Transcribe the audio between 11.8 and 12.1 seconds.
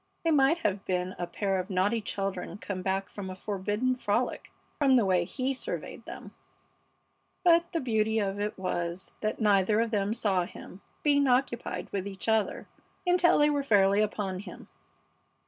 with